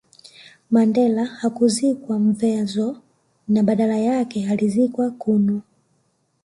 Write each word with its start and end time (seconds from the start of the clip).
Mandela 0.71 1.25
hakuzikwa 1.25 2.19
Mvezo 2.19 3.01
na 3.47 3.63
badala 3.63 3.97
yake 3.97 4.49
alizikwa 4.49 5.11
Qunu 5.11 5.61